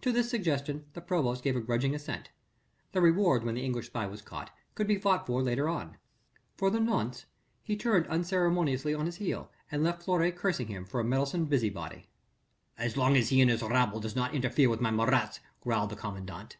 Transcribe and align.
To 0.00 0.12
this 0.12 0.30
suggestion 0.30 0.86
the 0.94 1.02
provost 1.02 1.44
gave 1.44 1.56
a 1.56 1.60
grudging 1.60 1.94
assent. 1.94 2.30
The 2.92 3.02
reward 3.02 3.44
when 3.44 3.54
the 3.54 3.62
English 3.62 3.88
spy 3.88 4.06
was 4.06 4.22
caught 4.22 4.48
could 4.74 4.86
be 4.86 4.96
fought 4.96 5.26
for 5.26 5.42
later 5.42 5.68
on. 5.68 5.98
For 6.56 6.70
the 6.70 6.80
nonce 6.80 7.26
he 7.62 7.76
turned 7.76 8.06
unceremoniously 8.06 8.94
on 8.94 9.04
his 9.04 9.16
heel, 9.16 9.52
and 9.70 9.84
left 9.84 10.04
Fleury 10.04 10.32
cursing 10.32 10.68
him 10.68 10.86
for 10.86 11.00
a 11.00 11.04
meddlesome 11.04 11.44
busybody. 11.44 12.06
"So 12.78 12.98
long 12.98 13.14
as 13.14 13.28
he 13.28 13.42
and 13.42 13.50
his 13.50 13.62
rabble 13.62 14.00
does 14.00 14.16
not 14.16 14.32
interfere 14.34 14.70
with 14.70 14.80
my 14.80 14.90
Marats," 14.90 15.40
growled 15.60 15.90
the 15.90 15.96
commandant. 15.96 16.56